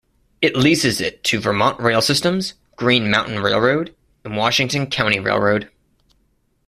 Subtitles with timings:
[0.41, 3.93] It leases it to Vermont Rail Systems, Green Mountain Railroad,
[4.23, 5.69] and Washington County Railroad.